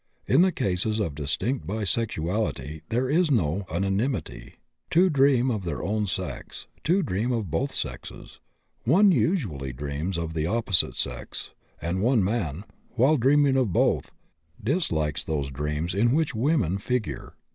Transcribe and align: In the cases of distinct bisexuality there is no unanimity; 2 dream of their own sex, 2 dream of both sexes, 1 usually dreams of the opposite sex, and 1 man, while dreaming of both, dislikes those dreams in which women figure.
In 0.25 0.41
the 0.41 0.51
cases 0.51 0.99
of 0.99 1.13
distinct 1.13 1.67
bisexuality 1.67 2.81
there 2.89 3.07
is 3.07 3.29
no 3.29 3.67
unanimity; 3.71 4.55
2 4.89 5.11
dream 5.11 5.51
of 5.51 5.63
their 5.63 5.83
own 5.83 6.07
sex, 6.07 6.65
2 6.83 7.03
dream 7.03 7.31
of 7.31 7.51
both 7.51 7.71
sexes, 7.71 8.39
1 8.85 9.11
usually 9.11 9.71
dreams 9.71 10.17
of 10.17 10.33
the 10.33 10.47
opposite 10.47 10.95
sex, 10.95 11.53
and 11.79 12.01
1 12.01 12.23
man, 12.23 12.63
while 12.95 13.15
dreaming 13.15 13.55
of 13.55 13.71
both, 13.73 14.09
dislikes 14.63 15.23
those 15.23 15.51
dreams 15.51 15.93
in 15.93 16.13
which 16.13 16.33
women 16.33 16.79
figure. 16.79 17.35